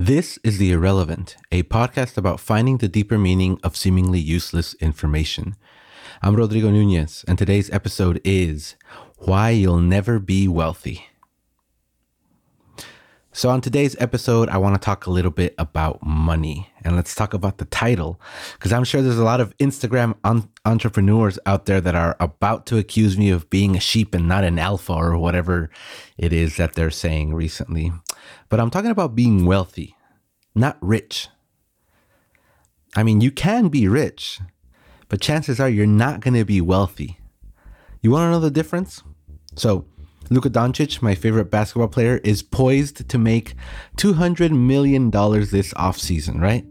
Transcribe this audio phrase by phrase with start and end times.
[0.00, 5.56] This is The Irrelevant, a podcast about finding the deeper meaning of seemingly useless information.
[6.22, 8.76] I'm Rodrigo Nunez, and today's episode is
[9.16, 11.08] Why You'll Never Be Wealthy.
[13.38, 16.72] So, on today's episode, I want to talk a little bit about money.
[16.82, 18.20] And let's talk about the title,
[18.54, 22.66] because I'm sure there's a lot of Instagram un- entrepreneurs out there that are about
[22.66, 25.70] to accuse me of being a sheep and not an alpha or whatever
[26.16, 27.92] it is that they're saying recently.
[28.48, 29.94] But I'm talking about being wealthy,
[30.56, 31.28] not rich.
[32.96, 34.40] I mean, you can be rich,
[35.08, 37.20] but chances are you're not going to be wealthy.
[38.02, 39.04] You want to know the difference?
[39.54, 39.84] So,
[40.30, 43.54] Luka Doncic, my favorite basketball player, is poised to make
[43.96, 46.66] $200 million this offseason, right?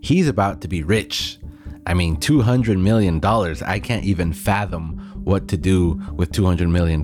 [0.00, 1.38] He's about to be rich.
[1.86, 3.22] I mean, $200 million.
[3.66, 7.02] I can't even fathom what to do with $200 million.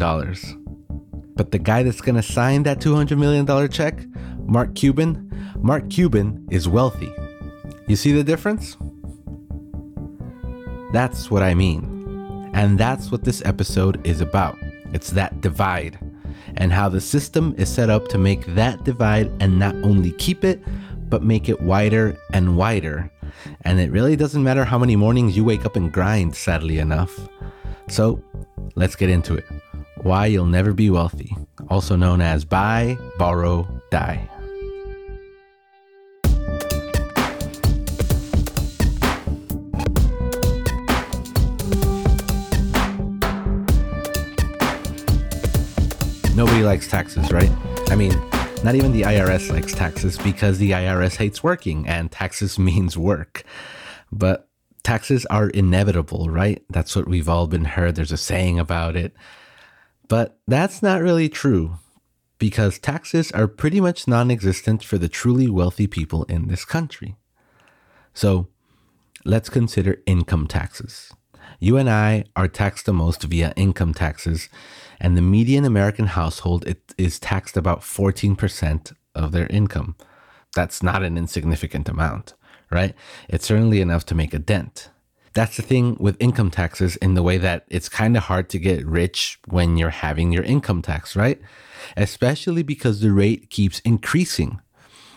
[1.36, 4.04] But the guy that's going to sign that $200 million check,
[4.38, 7.12] Mark Cuban, Mark Cuban is wealthy.
[7.86, 8.76] You see the difference?
[10.92, 12.50] That's what I mean.
[12.54, 14.56] And that's what this episode is about.
[14.92, 15.98] It's that divide
[16.56, 20.44] and how the system is set up to make that divide and not only keep
[20.44, 20.60] it,
[21.08, 23.10] but make it wider and wider.
[23.62, 27.28] And it really doesn't matter how many mornings you wake up and grind, sadly enough.
[27.88, 28.22] So
[28.74, 29.44] let's get into it.
[30.02, 31.36] Why you'll never be wealthy,
[31.68, 34.28] also known as buy, borrow, die.
[46.38, 47.50] Nobody likes taxes, right?
[47.88, 48.12] I mean,
[48.62, 53.42] not even the IRS likes taxes because the IRS hates working and taxes means work.
[54.12, 54.48] But
[54.84, 56.62] taxes are inevitable, right?
[56.70, 57.96] That's what we've all been heard.
[57.96, 59.14] There's a saying about it.
[60.06, 61.80] But that's not really true
[62.38, 67.16] because taxes are pretty much non existent for the truly wealthy people in this country.
[68.14, 68.46] So
[69.24, 71.12] let's consider income taxes.
[71.58, 74.48] You and I are taxed the most via income taxes,
[75.00, 76.64] and the median American household
[76.96, 79.96] is taxed about 14% of their income.
[80.54, 82.34] That's not an insignificant amount,
[82.70, 82.94] right?
[83.28, 84.90] It's certainly enough to make a dent.
[85.34, 88.58] That's the thing with income taxes in the way that it's kind of hard to
[88.58, 91.40] get rich when you're having your income tax, right?
[91.96, 94.60] Especially because the rate keeps increasing.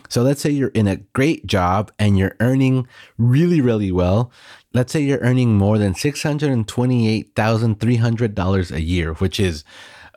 [0.09, 2.87] So let's say you're in a great job and you're earning
[3.17, 4.29] really, really well
[4.73, 9.63] let's say you're earning more than $628,300 a year, which is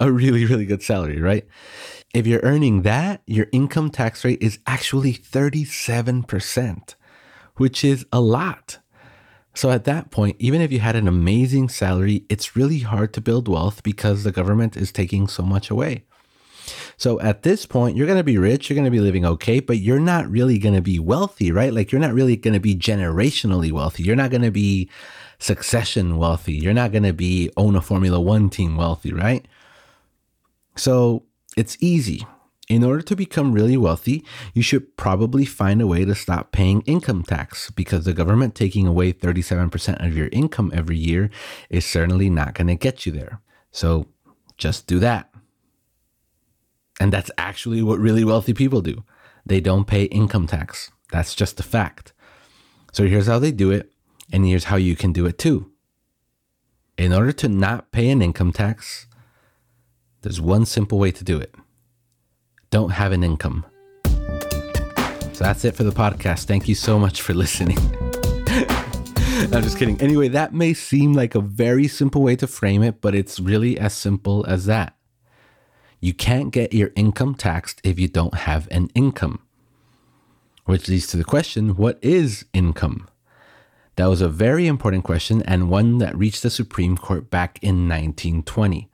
[0.00, 1.46] a really, really good salary, right?
[2.12, 6.96] If you're earning that, your income tax rate is actually 37%,
[7.56, 8.78] which is a lot.
[9.54, 13.20] So at that point, even if you had an amazing salary, it's really hard to
[13.20, 16.06] build wealth because the government is taking so much away.
[16.96, 19.60] So at this point, you're going to be rich, you're going to be living okay,
[19.60, 21.72] but you're not really going to be wealthy, right?
[21.72, 24.02] Like you're not really going to be generationally wealthy.
[24.02, 24.88] You're not going to be
[25.38, 26.54] succession wealthy.
[26.54, 29.46] You're not going to be own a Formula One team wealthy, right?
[30.76, 31.24] So
[31.56, 32.26] it's easy.
[32.68, 34.24] In order to become really wealthy,
[34.54, 38.86] you should probably find a way to stop paying income tax because the government taking
[38.86, 41.30] away 37% of your income every year
[41.68, 43.42] is certainly not going to get you there.
[43.70, 44.06] So
[44.56, 45.33] just do that.
[47.00, 49.04] And that's actually what really wealthy people do.
[49.44, 50.90] They don't pay income tax.
[51.10, 52.12] That's just a fact.
[52.92, 53.92] So here's how they do it,
[54.32, 55.70] and here's how you can do it too.
[56.96, 59.06] In order to not pay an income tax,
[60.22, 61.54] there's one simple way to do it
[62.74, 63.64] don't have an income.
[64.04, 66.46] So that's it for the podcast.
[66.46, 67.78] Thank you so much for listening.
[68.48, 70.00] I'm just kidding.
[70.00, 73.78] Anyway, that may seem like a very simple way to frame it, but it's really
[73.78, 74.96] as simple as that.
[76.00, 79.40] You can't get your income taxed if you don't have an income.
[80.64, 83.08] Which leads to the question what is income?
[83.96, 87.88] That was a very important question and one that reached the Supreme Court back in
[87.88, 88.88] 1920.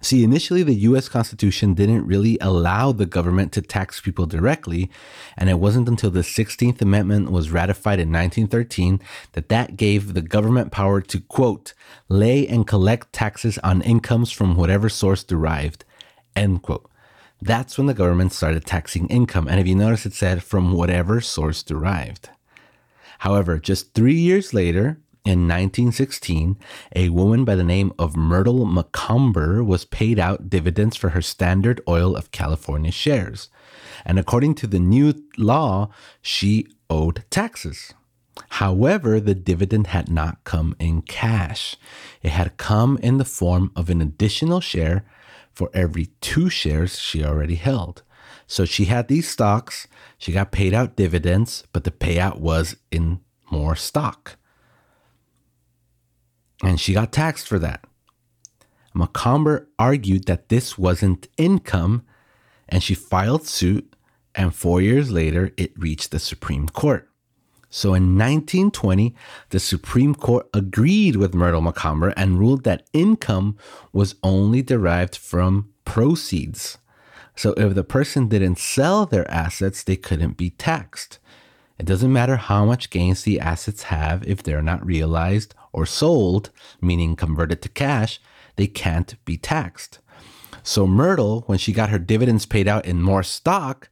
[0.00, 4.90] See, initially, the US Constitution didn't really allow the government to tax people directly,
[5.36, 9.00] and it wasn't until the 16th Amendment was ratified in 1913
[9.32, 11.72] that that gave the government power to, quote,
[12.08, 15.84] lay and collect taxes on incomes from whatever source derived,
[16.34, 16.88] end quote.
[17.40, 21.20] That's when the government started taxing income, and if you notice, it said from whatever
[21.20, 22.30] source derived.
[23.20, 26.56] However, just three years later, in 1916,
[26.94, 31.80] a woman by the name of Myrtle Macomber was paid out dividends for her Standard
[31.88, 33.48] Oil of California shares.
[34.04, 35.90] And according to the new law,
[36.22, 37.92] she owed taxes.
[38.50, 41.76] However, the dividend had not come in cash.
[42.22, 45.04] It had come in the form of an additional share
[45.52, 48.02] for every two shares she already held.
[48.46, 49.88] So she had these stocks,
[50.18, 53.20] she got paid out dividends, but the payout was in
[53.50, 54.36] more stock.
[56.62, 57.84] And she got taxed for that.
[58.94, 62.02] Macomber argued that this wasn't income,
[62.68, 63.94] and she filed suit,
[64.34, 67.08] and four years later, it reached the Supreme Court.
[67.68, 69.14] So in 1920,
[69.50, 73.58] the Supreme Court agreed with Myrtle Macomber and ruled that income
[73.92, 76.78] was only derived from proceeds.
[77.34, 81.18] So if the person didn't sell their assets, they couldn't be taxed.
[81.78, 86.50] It doesn't matter how much gains the assets have if they're not realized or sold,
[86.80, 88.18] meaning converted to cash,
[88.56, 90.00] they can't be taxed.
[90.62, 93.90] So Myrtle, when she got her dividends paid out in more stock,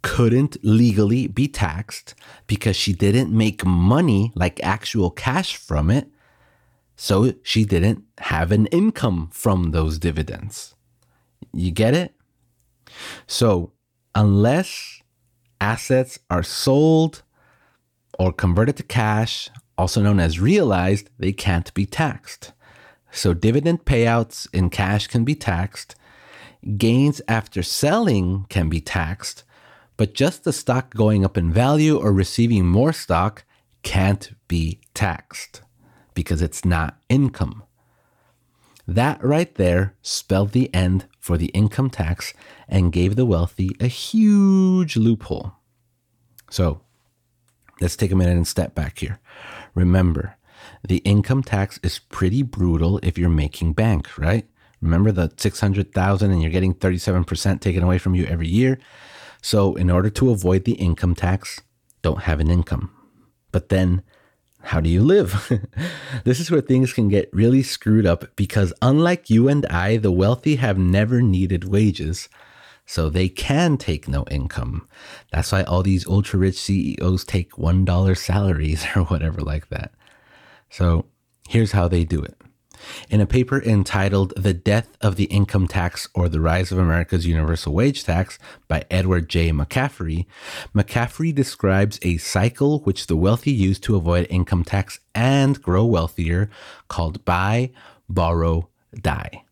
[0.00, 2.14] couldn't legally be taxed
[2.46, 6.08] because she didn't make money like actual cash from it.
[6.96, 10.74] So she didn't have an income from those dividends.
[11.52, 12.14] You get it?
[13.26, 13.72] So,
[14.14, 15.02] unless
[15.60, 17.22] assets are sold
[18.18, 19.50] or converted to cash,
[19.82, 22.52] also known as realized, they can't be taxed.
[23.10, 25.96] So, dividend payouts in cash can be taxed.
[26.76, 29.42] Gains after selling can be taxed,
[29.96, 33.44] but just the stock going up in value or receiving more stock
[33.82, 35.62] can't be taxed
[36.14, 37.64] because it's not income.
[38.86, 42.34] That right there spelled the end for the income tax
[42.68, 45.54] and gave the wealthy a huge loophole.
[46.50, 46.82] So
[47.80, 49.18] let's take a minute and step back here.
[49.74, 50.36] Remember,
[50.86, 54.46] the income tax is pretty brutal if you're making bank, right?
[54.80, 58.78] Remember the 600,000 and you're getting 37% taken away from you every year?
[59.40, 61.60] So, in order to avoid the income tax,
[62.02, 62.90] don't have an income.
[63.50, 64.02] But then,
[64.62, 65.52] how do you live?
[66.24, 70.12] this is where things can get really screwed up because, unlike you and I, the
[70.12, 72.28] wealthy have never needed wages.
[72.92, 74.86] So they can take no income.
[75.32, 79.92] That's why all these ultra rich CEOs take $1 salaries or whatever like that.
[80.68, 81.06] So
[81.48, 82.36] here's how they do it.
[83.08, 87.26] In a paper entitled The Death of the Income Tax or the Rise of America's
[87.26, 89.52] Universal Wage Tax by Edward J.
[89.52, 90.26] McCaffery,
[90.74, 96.50] McCaffery describes a cycle which the wealthy use to avoid income tax and grow wealthier
[96.88, 97.70] called buy,
[98.06, 99.44] borrow, die.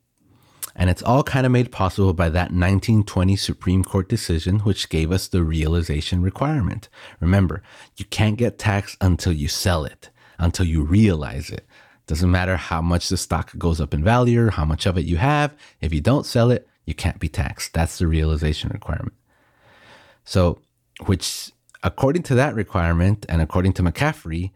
[0.77, 5.11] And it's all kind of made possible by that 1920 Supreme Court decision, which gave
[5.11, 6.89] us the realization requirement.
[7.21, 7.63] Remember,
[7.97, 11.67] you can't get taxed until you sell it, until you realize it.
[12.07, 15.05] Doesn't matter how much the stock goes up in value or how much of it
[15.05, 15.55] you have.
[15.81, 17.73] If you don't sell it, you can't be taxed.
[17.73, 19.15] That's the realization requirement.
[20.25, 20.59] So,
[21.07, 21.53] which
[21.83, 24.51] according to that requirement and according to McCaffery,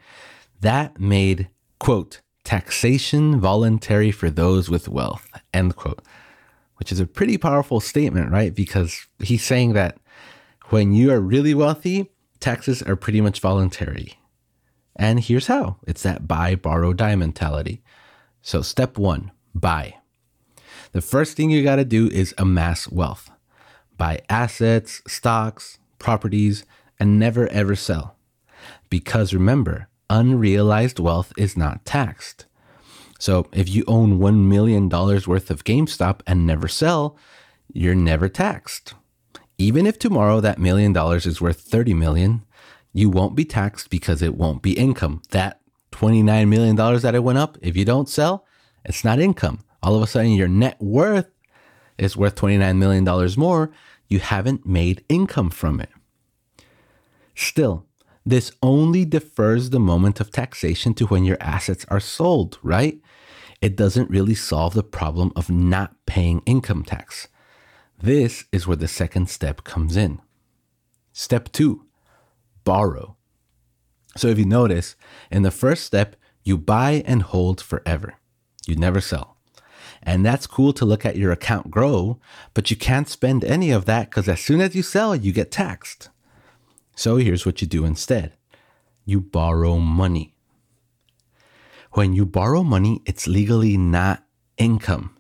[0.61, 6.02] that made, quote, taxation voluntary for those with wealth, end quote,
[6.76, 8.55] which is a pretty powerful statement, right?
[8.55, 9.99] Because he's saying that
[10.69, 12.11] when you are really wealthy,
[12.41, 14.19] taxes are pretty much voluntary.
[14.96, 17.82] And here's how it's that buy, borrow, die mentality.
[18.43, 19.94] So, step one buy.
[20.93, 23.31] The first thing you got to do is amass wealth.
[23.97, 26.64] Buy assets, stocks, properties,
[27.00, 28.17] and never ever sell.
[28.90, 32.46] Because remember, unrealized wealth is not taxed.
[33.19, 37.19] So if you own $1 million worth of GameStop and never sell,
[37.72, 38.94] you're never taxed.
[39.58, 42.44] Even if tomorrow that million dollars is worth 30 million,
[42.92, 45.21] you won't be taxed because it won't be income.
[45.30, 48.47] That $29 million that it went up, if you don't sell,
[48.85, 49.61] it's not income.
[49.83, 51.30] All of a sudden, your net worth
[51.99, 53.04] is worth $29 million
[53.37, 53.73] more.
[54.09, 55.90] You haven't made income from it.
[57.35, 57.87] Still,
[58.26, 63.00] this only defers the moment of taxation to when your assets are sold, right?
[63.61, 67.28] It doesn't really solve the problem of not paying income tax.
[68.00, 70.21] This is where the second step comes in.
[71.12, 71.87] Step two
[72.64, 73.16] borrow.
[74.16, 74.97] So if you notice,
[75.31, 78.14] in the first step, you buy and hold forever.
[78.66, 79.37] You never sell.
[80.02, 82.21] And that's cool to look at your account grow,
[82.52, 85.50] but you can't spend any of that because as soon as you sell, you get
[85.50, 86.11] taxed.
[86.95, 88.33] So here's what you do instead
[89.05, 90.35] you borrow money.
[91.93, 94.25] When you borrow money, it's legally not
[94.57, 95.17] income.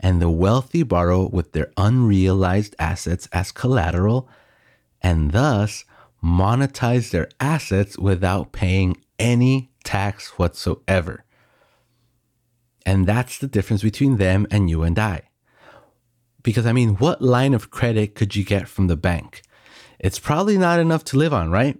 [0.00, 4.28] And the wealthy borrow with their unrealized assets as collateral
[5.00, 5.84] and thus
[6.22, 11.24] monetize their assets without paying any tax whatsoever.
[12.84, 15.22] And that's the difference between them and you and I.
[16.42, 19.42] Because, I mean, what line of credit could you get from the bank?
[19.98, 21.78] It's probably not enough to live on, right?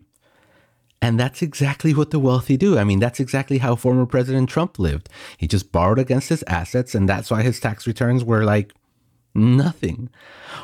[1.00, 2.76] And that's exactly what the wealthy do.
[2.76, 5.08] I mean, that's exactly how former President Trump lived.
[5.36, 8.72] He just borrowed against his assets, and that's why his tax returns were like
[9.38, 10.10] Nothing.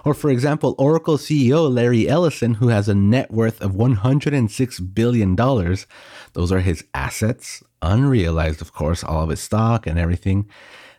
[0.04, 5.37] Or, for example, Oracle CEO Larry Ellison, who has a net worth of $106 billion.
[5.37, 10.49] Those are his assets, unrealized, of course, all of his stock and everything.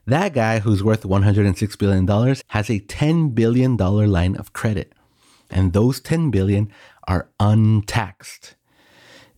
[0.05, 2.07] That guy, who's worth $106 billion,
[2.47, 4.93] has a $10 billion line of credit.
[5.49, 6.71] And those 10 billion
[7.07, 8.55] are untaxed.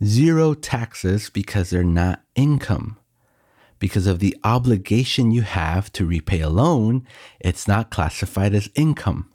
[0.04, 2.98] Zero taxes because they're not income
[3.80, 7.06] because of the obligation you have to repay a loan,
[7.40, 9.30] it's not classified as income.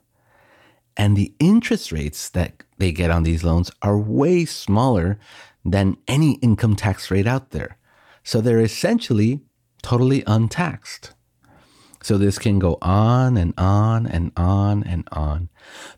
[0.95, 5.17] And the interest rates that they get on these loans are way smaller
[5.65, 7.77] than any income tax rate out there.
[8.23, 9.41] So they're essentially
[9.81, 11.13] totally untaxed.
[12.03, 15.47] So this can go on and on and on and on.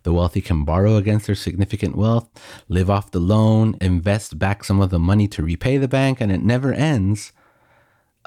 [0.04, 2.30] The wealthy can borrow against their significant wealth,
[2.70, 6.32] live off the loan, invest back some of the money to repay the bank, and
[6.32, 7.34] it never ends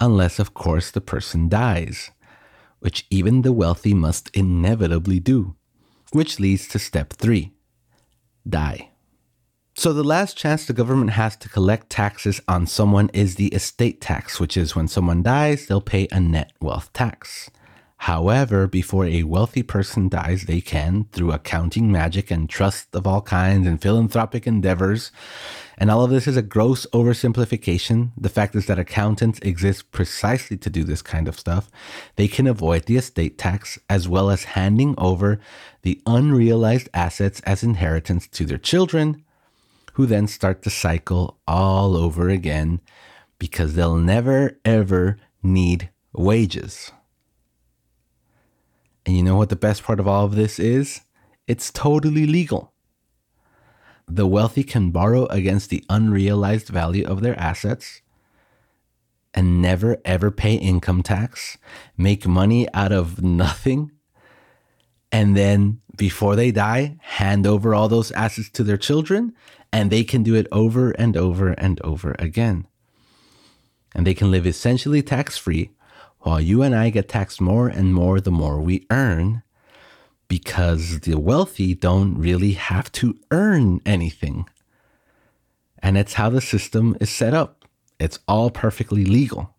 [0.00, 2.10] unless, of course, the person dies,
[2.80, 5.54] which even the wealthy must inevitably do,
[6.10, 7.52] which leads to step three
[8.48, 8.90] die.
[9.76, 14.00] So, the last chance the government has to collect taxes on someone is the estate
[14.00, 17.48] tax, which is when someone dies, they'll pay a net wealth tax.
[18.02, 23.20] However, before a wealthy person dies, they can, through accounting magic and trust of all
[23.20, 25.10] kinds and philanthropic endeavors,
[25.76, 28.12] and all of this is a gross oversimplification.
[28.16, 31.70] The fact is that accountants exist precisely to do this kind of stuff.
[32.14, 35.40] They can avoid the estate tax as well as handing over
[35.82, 39.24] the unrealized assets as inheritance to their children,
[39.94, 42.80] who then start the cycle all over again
[43.40, 46.92] because they'll never ever need wages.
[49.08, 51.00] And you know what the best part of all of this is?
[51.46, 52.74] It's totally legal.
[54.06, 58.02] The wealthy can borrow against the unrealized value of their assets
[59.32, 61.56] and never ever pay income tax,
[61.96, 63.92] make money out of nothing,
[65.10, 69.32] and then before they die, hand over all those assets to their children,
[69.72, 72.66] and they can do it over and over and over again.
[73.94, 75.70] And they can live essentially tax free
[76.20, 79.42] while you and I get taxed more and more the more we earn
[80.28, 84.46] because the wealthy don't really have to earn anything.
[85.80, 87.64] And it's how the system is set up.
[87.98, 89.54] It's all perfectly legal.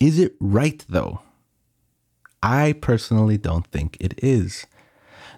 [0.00, 1.20] Is it right though?
[2.42, 4.66] I personally don't think it is.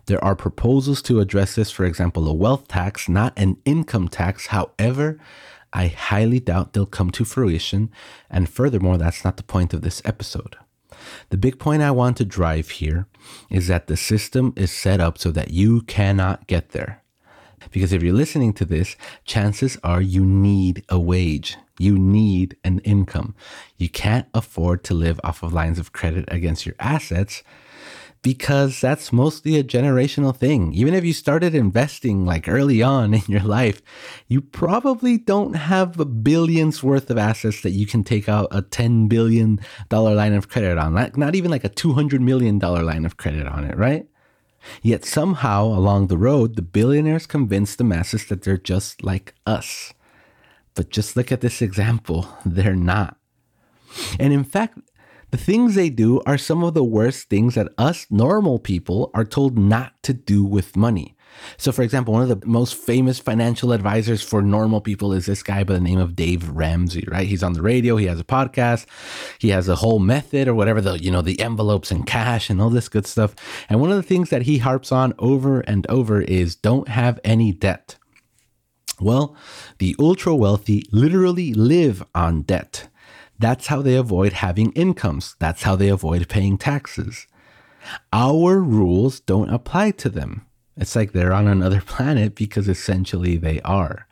[0.06, 4.48] There are proposals to address this, for example, a wealth tax, not an income tax.
[4.48, 5.18] However,
[5.72, 7.90] I highly doubt they'll come to fruition.
[8.30, 10.56] And furthermore, that's not the point of this episode.
[11.30, 13.06] The big point I want to drive here
[13.50, 17.02] is that the system is set up so that you cannot get there.
[17.70, 21.56] Because if you're listening to this, chances are you need a wage.
[21.78, 23.34] You need an income.
[23.76, 27.42] You can't afford to live off of lines of credit against your assets
[28.22, 30.72] because that's mostly a generational thing.
[30.74, 33.82] Even if you started investing like early on in your life,
[34.28, 39.08] you probably don't have billions worth of assets that you can take out a $10
[39.08, 39.60] billion
[39.90, 43.64] line of credit on, not, not even like a $200 million line of credit on
[43.64, 44.06] it, right?
[44.80, 49.92] Yet somehow along the road, the billionaires convince the masses that they're just like us.
[50.74, 53.16] But just look at this example, they're not.
[54.18, 54.78] And in fact,
[55.32, 59.24] the things they do are some of the worst things that us normal people are
[59.24, 61.16] told not to do with money.
[61.56, 65.42] So, for example, one of the most famous financial advisors for normal people is this
[65.42, 67.26] guy by the name of Dave Ramsey, right?
[67.26, 68.84] He's on the radio, he has a podcast,
[69.38, 72.60] he has a whole method or whatever, the, you know, the envelopes and cash and
[72.60, 73.34] all this good stuff.
[73.70, 77.18] And one of the things that he harps on over and over is don't have
[77.24, 77.96] any debt.
[79.00, 79.34] Well,
[79.78, 82.88] the ultra wealthy literally live on debt.
[83.42, 85.34] That's how they avoid having incomes.
[85.40, 87.26] That's how they avoid paying taxes.
[88.12, 90.46] Our rules don't apply to them.
[90.76, 94.06] It's like they're on another planet because essentially they are.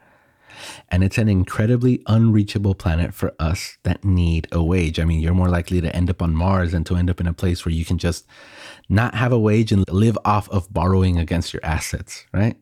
[0.89, 4.99] And it's an incredibly unreachable planet for us that need a wage.
[4.99, 7.29] I mean, you're more likely to end up on Mars than to end up in
[7.29, 8.27] a place where you can just
[8.89, 12.57] not have a wage and live off of borrowing against your assets, right?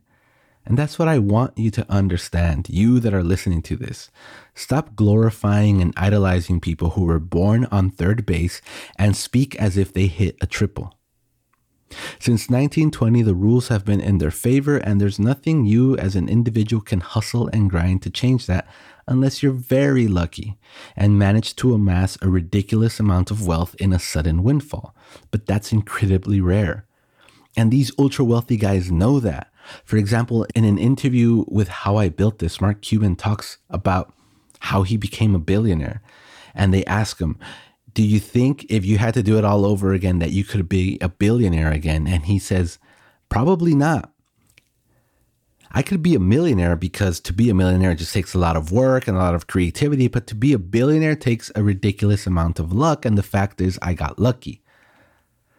[0.68, 4.10] And that's what I want you to understand, you that are listening to this.
[4.54, 8.60] Stop glorifying and idolizing people who were born on third base
[8.96, 10.98] and speak as if they hit a triple.
[12.18, 16.28] Since 1920, the rules have been in their favor, and there's nothing you as an
[16.28, 18.68] individual can hustle and grind to change that
[19.06, 20.58] unless you're very lucky
[20.94, 24.94] and manage to amass a ridiculous amount of wealth in a sudden windfall.
[25.30, 26.84] But that's incredibly rare.
[27.56, 29.50] And these ultra wealthy guys know that.
[29.84, 34.12] For example, in an interview with How I Built This, Mark Cuban talks about
[34.60, 36.02] how he became a billionaire.
[36.54, 37.38] And they ask him,
[37.92, 40.68] Do you think if you had to do it all over again that you could
[40.68, 42.06] be a billionaire again?
[42.06, 42.78] And he says,
[43.28, 44.12] Probably not.
[45.70, 48.72] I could be a millionaire because to be a millionaire just takes a lot of
[48.72, 52.58] work and a lot of creativity, but to be a billionaire takes a ridiculous amount
[52.58, 53.04] of luck.
[53.04, 54.62] And the fact is, I got lucky.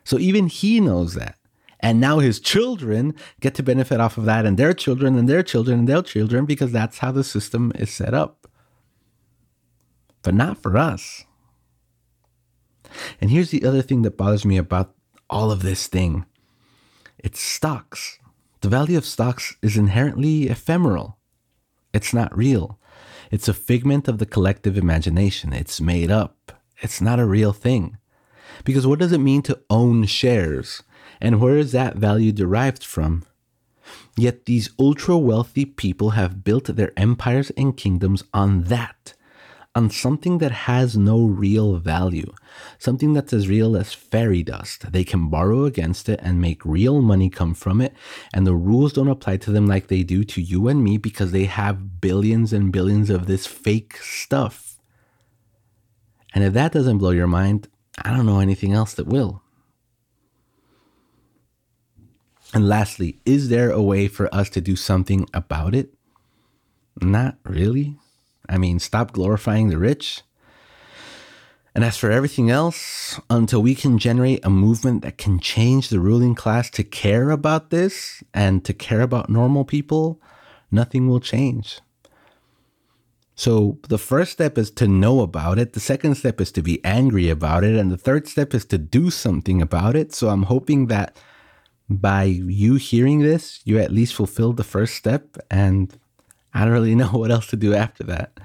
[0.04, 1.39] So even he knows that.
[1.80, 5.44] And now his children get to benefit off of that, and their children, and their
[5.44, 8.48] children, and their children, because that's how the system is set up.
[10.22, 11.24] But not for us.
[13.22, 14.94] And here's the other thing that bothers me about
[15.30, 16.26] all of this thing
[17.18, 18.20] it's stocks.
[18.62, 21.18] The value of stocks is inherently ephemeral,
[21.94, 22.78] it's not real.
[23.32, 25.54] It's a figment of the collective imagination.
[25.54, 26.52] It's made up.
[26.82, 27.98] It's not a real thing.
[28.64, 30.82] Because what does it mean to own shares?
[31.22, 33.26] And where is that value derived from?
[34.16, 39.14] Yet these ultra wealthy people have built their empires and kingdoms on that
[39.76, 42.34] on something that has no real value,
[42.80, 44.92] something that's as real as fairy dust.
[44.92, 47.94] They can borrow against it and make real money come from it,
[48.34, 51.32] and the rules don't apply to them like they do to you and me because
[51.32, 54.80] they have billions and billions of this fake stuff.
[56.34, 57.68] And if that doesn't blow your mind,
[58.04, 59.42] I don't know anything else that will.
[62.54, 65.94] And lastly, is there a way for us to do something about it?
[67.02, 67.98] Not really.
[68.48, 70.24] I mean, stop glorifying the rich.
[71.76, 76.00] And as for everything else, until we can generate a movement that can change the
[76.00, 80.20] ruling class to care about this and to care about normal people,
[80.72, 81.80] nothing will change.
[83.36, 85.74] So the first step is to know about it.
[85.74, 87.76] The second step is to be angry about it.
[87.76, 90.14] And the third step is to do something about it.
[90.14, 91.16] So I'm hoping that
[91.90, 95.98] by you hearing this, you at least fulfilled the first step and
[96.54, 98.40] I don't really know what else to do after that.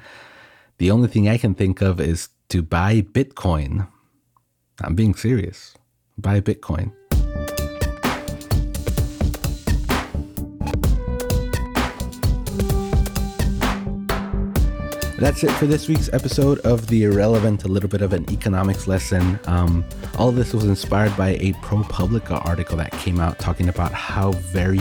[0.79, 3.89] The only thing I can think of is to buy Bitcoin.
[4.83, 5.75] I'm being serious.
[6.19, 6.93] Buy Bitcoin.
[15.17, 18.89] That's it for this week's episode of The Irrelevant, a little bit of an economics
[18.89, 19.39] lesson.
[19.47, 19.85] Um,
[20.19, 24.33] all of this was inspired by a ProPublica article that came out talking about how
[24.33, 24.81] very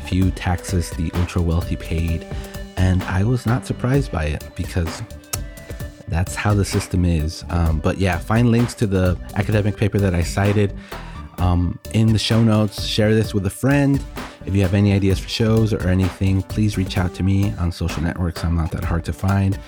[0.00, 2.26] few taxes the ultra wealthy paid.
[2.76, 5.02] And I was not surprised by it because
[6.08, 7.42] that's how the system is.
[7.48, 10.74] Um, but yeah, find links to the academic paper that I cited
[11.38, 12.84] um, in the show notes.
[12.84, 13.98] Share this with a friend.
[14.46, 17.72] If you have any ideas for shows or anything, please reach out to me on
[17.72, 18.44] social networks.
[18.44, 19.58] I'm not that hard to find.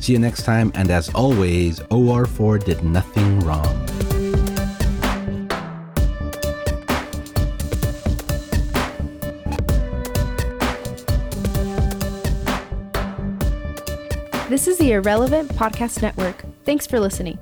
[0.00, 0.70] See you next time.
[0.74, 3.86] And as always, OR4 did nothing wrong.
[14.48, 16.44] This is the Irrelevant Podcast Network.
[16.64, 17.38] Thanks for listening.